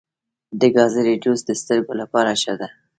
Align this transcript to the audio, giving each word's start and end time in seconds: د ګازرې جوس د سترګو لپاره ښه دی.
د 0.59 0.61
ګازرې 0.75 1.15
جوس 1.23 1.41
د 1.45 1.51
سترګو 1.61 1.93
لپاره 2.01 2.31
ښه 2.41 2.53
دی. 2.59 2.69